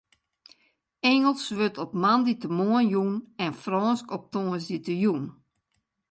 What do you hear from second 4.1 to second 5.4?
op tongersdeitejûn.